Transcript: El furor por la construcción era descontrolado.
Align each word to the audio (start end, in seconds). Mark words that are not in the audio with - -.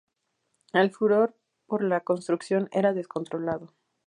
El 0.73 0.89
furor 0.89 1.35
por 1.67 1.83
la 1.83 1.99
construcción 1.99 2.69
era 2.71 2.91
descontrolado. 2.91 3.71